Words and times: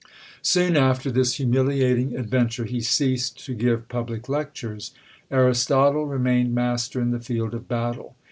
Soon 0.41 0.75
after 0.77 1.11
this 1.11 1.35
humiliating 1.35 2.17
adventure 2.17 2.65
he 2.65 2.81
ceased 2.81 3.45
to 3.45 3.53
give 3.53 3.87
public 3.87 4.27
lectures. 4.27 4.95
Aristotle 5.29 6.07
remained 6.07 6.55
master 6.55 6.99
in 6.99 7.11
the 7.11 7.19
field 7.19 7.53
of 7.53 7.67
battle. 7.67 8.15